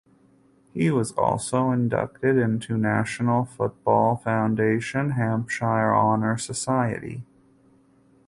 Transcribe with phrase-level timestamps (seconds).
[0.73, 7.21] He was also inducted into National Football Foundation Hampshire Honor Society.